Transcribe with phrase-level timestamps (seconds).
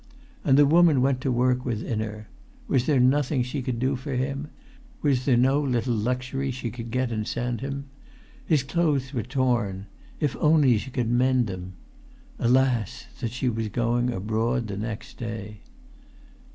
[0.43, 2.27] And the woman went to work within her:
[2.67, 4.47] was there nothing she could do for him?
[5.03, 7.85] Was there no little luxury she could get and send him?
[8.43, 11.73] His clothes were torn—if only she could mend them!
[12.39, 13.05] Alas!
[13.19, 15.59] that she was going abroad next day.